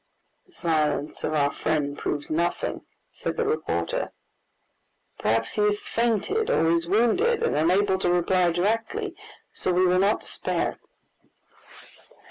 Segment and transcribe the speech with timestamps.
[0.47, 4.11] "The silence of our friend proves nothing," said the reporter.
[5.19, 9.15] "Perhaps he has fainted or is wounded, and unable to reply directly,
[9.53, 10.79] so we will not despair."